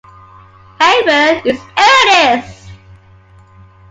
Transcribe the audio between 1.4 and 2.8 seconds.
It's Ernest!